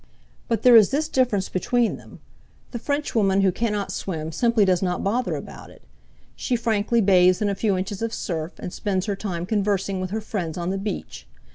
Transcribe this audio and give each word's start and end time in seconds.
But 0.47 0.63
there 0.63 0.75
is 0.75 0.89
this 0.89 1.07
difference 1.07 1.47
between 1.47 1.97
them 1.97 2.21
the 2.71 2.79
Frenchwoman 2.79 3.41
who 3.41 3.51
cannot 3.51 3.91
swim 3.91 4.31
simply 4.31 4.65
does 4.65 4.81
not 4.81 5.03
bother 5.03 5.35
about 5.35 5.69
it; 5.69 5.83
she 6.35 6.55
frankly 6.55 7.01
bathes 7.01 7.39
in 7.39 7.49
a 7.49 7.53
few 7.53 7.77
inches 7.77 8.01
of 8.01 8.11
surf, 8.11 8.53
and 8.57 8.73
spends 8.73 9.05
her 9.05 9.15
time 9.15 9.45
conversing 9.45 10.01
with 10.01 10.09
her 10.09 10.19
friends 10.19 10.57
on 10.57 10.71
the 10.71 10.79
beach. 10.79 11.27